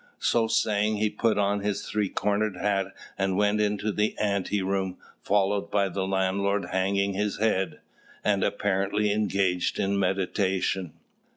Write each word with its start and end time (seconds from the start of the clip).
So 0.17 0.47
saying, 0.47 0.97
he 0.97 1.11
put 1.11 1.37
on 1.37 1.59
his 1.59 1.85
three 1.85 2.09
cornered 2.09 2.57
hat, 2.57 2.87
and 3.19 3.37
went 3.37 3.61
into 3.61 3.91
the 3.91 4.17
ante 4.17 4.63
room, 4.63 4.97
followed 5.21 5.69
by 5.69 5.89
the 5.89 6.07
landlord 6.07 6.65
hanging 6.71 7.13
his 7.13 7.37
head, 7.37 7.79
and 8.23 8.43
apparently 8.43 9.13
engaged 9.13 9.77
in 9.77 9.99
meditation. 9.99 10.93